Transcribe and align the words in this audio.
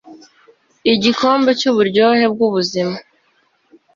Igikombe 0.93 1.49
cyuburyohe 1.59 2.25
bwubuzima 2.33 2.95